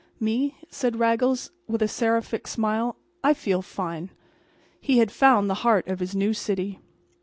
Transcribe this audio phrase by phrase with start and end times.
[0.19, 4.09] "Me?" said Raggles, with a seraphic smile, "I feel fine."
[4.79, 6.79] He had found the heart of his new city.